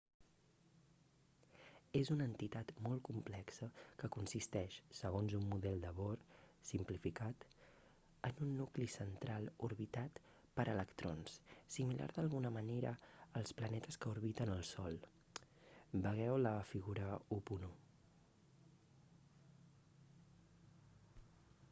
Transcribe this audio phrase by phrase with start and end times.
[1.97, 3.67] és una entitat molt complexa
[4.03, 6.15] que consisteix segons un model de bohr
[6.69, 7.43] simplificat
[8.29, 10.17] en un nucli central orbitat
[10.59, 11.37] per electrons
[11.77, 12.93] similar d'alguna manera
[13.41, 14.97] als planetes que orbiten el sol
[16.09, 17.11] vegeu la figura
[17.41, 17.69] 1.1